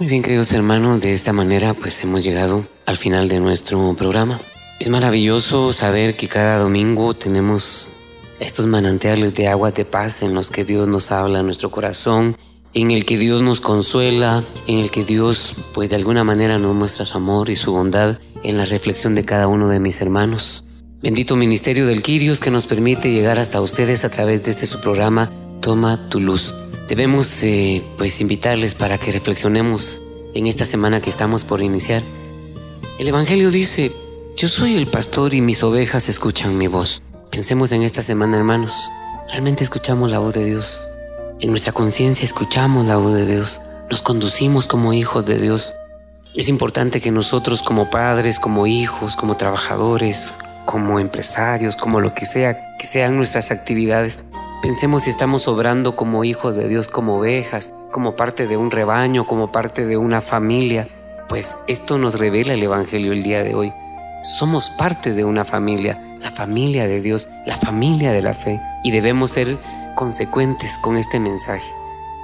[0.03, 4.41] Muy bien, queridos hermanos, de esta manera pues hemos llegado al final de nuestro programa.
[4.81, 7.87] Es maravilloso saber que cada domingo tenemos
[8.41, 12.35] estos manantiales de agua de paz en los que Dios nos habla a nuestro corazón
[12.73, 16.75] en el que Dios nos consuela, en el que Dios pues de alguna manera nos
[16.75, 20.65] muestra su amor y su bondad en la reflexión de cada uno de mis hermanos.
[21.01, 24.81] Bendito ministerio del Quirios que nos permite llegar hasta ustedes a través de este su
[24.81, 25.31] programa
[25.61, 26.53] Toma tu luz.
[26.87, 30.01] Debemos eh, pues invitarles para que reflexionemos
[30.33, 32.03] en esta semana que estamos por iniciar.
[32.99, 33.91] El Evangelio dice,
[34.35, 37.01] yo soy el pastor y mis ovejas escuchan mi voz.
[37.31, 38.91] Pensemos en esta semana hermanos,
[39.29, 40.89] ¿realmente escuchamos la voz de Dios?
[41.39, 45.73] En nuestra conciencia escuchamos la voz de Dios, nos conducimos como hijos de Dios.
[46.35, 50.33] Es importante que nosotros como padres, como hijos, como trabajadores,
[50.65, 54.25] como empresarios, como lo que sea, que sean nuestras actividades,
[54.63, 59.27] pensemos si estamos obrando como hijos de Dios, como ovejas, como parte de un rebaño,
[59.27, 60.87] como parte de una familia.
[61.27, 63.73] Pues esto nos revela el Evangelio el día de hoy.
[64.21, 68.91] Somos parte de una familia, la familia de Dios, la familia de la fe, y
[68.91, 69.57] debemos ser
[69.95, 71.69] consecuentes con este mensaje.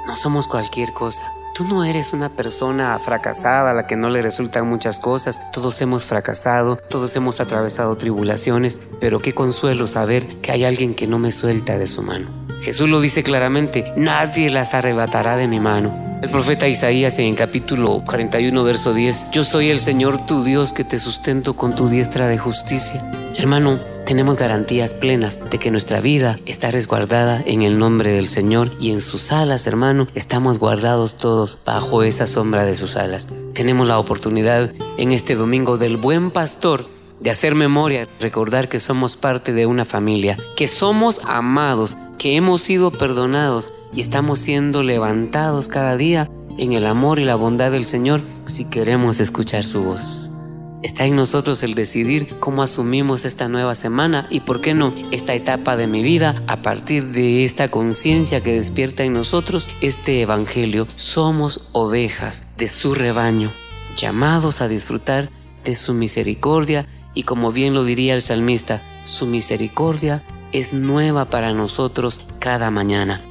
[0.08, 1.30] No somos cualquier cosa.
[1.54, 5.42] Tú no eres una persona fracasada a la que no le resultan muchas cosas.
[5.52, 11.08] Todos hemos fracasado, todos hemos atravesado tribulaciones, pero qué consuelo saber que hay alguien que
[11.08, 12.28] no me suelta de su mano.
[12.62, 16.10] Jesús lo dice claramente, nadie las arrebatará de mi mano.
[16.22, 20.74] El profeta Isaías en el capítulo 41, verso 10, Yo soy el Señor tu Dios
[20.74, 23.02] que te sustento con tu diestra de justicia.
[23.38, 23.80] Hermano,
[24.10, 28.90] tenemos garantías plenas de que nuestra vida está resguardada en el nombre del Señor y
[28.90, 33.30] en sus alas, hermano, estamos guardados todos bajo esa sombra de sus alas.
[33.54, 36.88] Tenemos la oportunidad en este domingo del buen pastor
[37.20, 42.64] de hacer memoria, recordar que somos parte de una familia, que somos amados, que hemos
[42.64, 47.86] sido perdonados y estamos siendo levantados cada día en el amor y la bondad del
[47.86, 50.32] Señor si queremos escuchar su voz.
[50.82, 55.34] Está en nosotros el decidir cómo asumimos esta nueva semana y, por qué no, esta
[55.34, 60.88] etapa de mi vida a partir de esta conciencia que despierta en nosotros este Evangelio.
[60.96, 63.52] Somos ovejas de su rebaño,
[63.98, 65.30] llamados a disfrutar
[65.66, 70.24] de su misericordia y como bien lo diría el salmista, su misericordia
[70.54, 73.29] es nueva para nosotros cada mañana.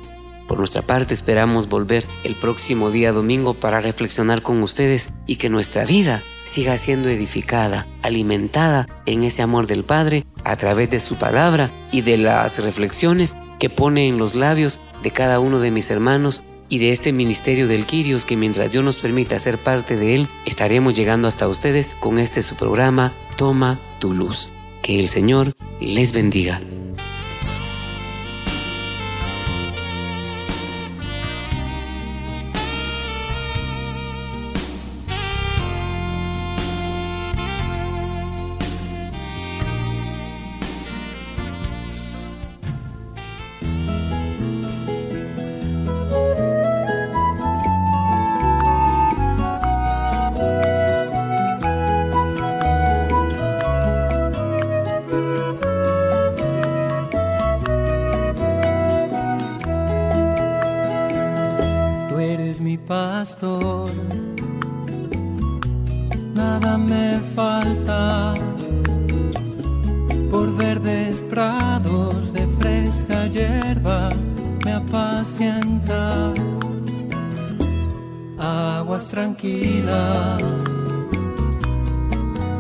[0.49, 5.51] Por nuestra parte esperamos volver el próximo día domingo para reflexionar con ustedes y que
[5.51, 11.17] nuestra vida siga siendo edificada, alimentada en ese amor del Padre a través de su
[11.17, 15.91] palabra y de las reflexiones que pone en los labios de cada uno de mis
[15.91, 20.15] hermanos y de este ministerio del Quirios que mientras Dios nos permita ser parte de
[20.15, 24.51] él, estaremos llegando hasta ustedes con este su programa Toma tu luz.
[24.81, 26.63] Que el Señor les bendiga.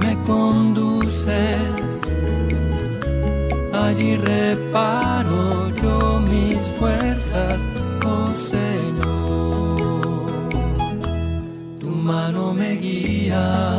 [0.00, 2.00] Me conduces,
[3.72, 7.66] allí reparo yo mis fuerzas,
[8.06, 9.18] oh Señor.
[11.84, 13.78] Mano me guía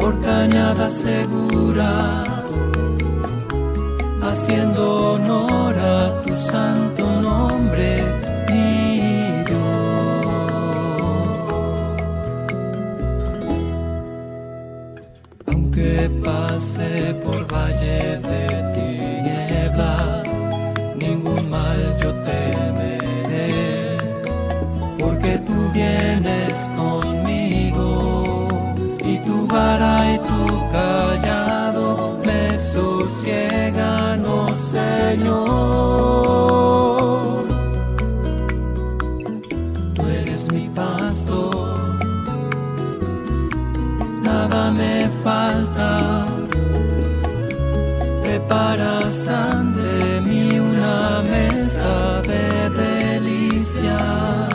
[0.00, 2.46] por cañadas seguras,
[4.22, 8.05] haciendo honor a tu santo nombre,
[16.56, 18.44] pase por valle de
[18.74, 20.26] tinieblas,
[20.96, 23.98] ningún mal yo temeré,
[24.98, 26.54] porque tú vienes
[30.14, 35.76] y tu callado me sosiegan, oh Señor.
[48.48, 54.54] Preparas ante mí una mesa de delicias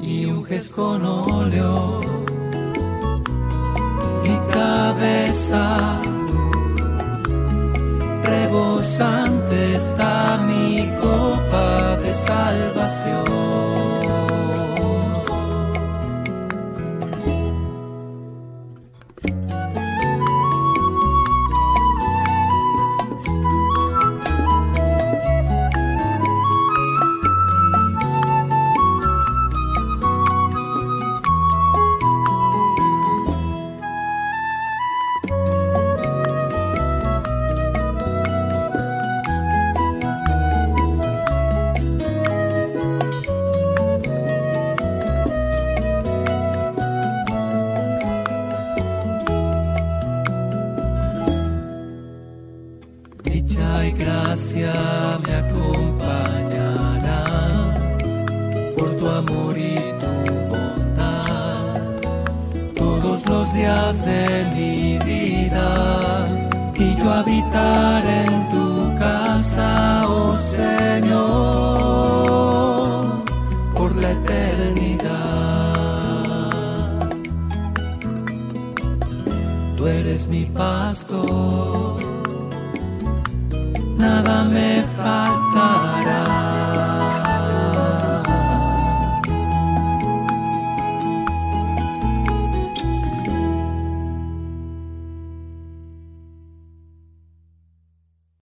[0.00, 2.12] y unges con óleo
[4.52, 6.00] cabeza.
[8.22, 12.81] Rebosante está mi copa de salvación.